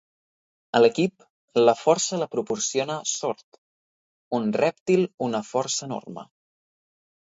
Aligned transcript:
A 0.77 0.79
l'equip, 0.79 1.25
la 1.67 1.75
força 1.81 2.19
la 2.23 2.29
proporciona 2.33 2.97
"Sord", 3.13 3.63
un 4.41 4.53
rèptil 4.67 5.09
una 5.31 5.47
força 5.55 5.83
enorme. 5.93 6.31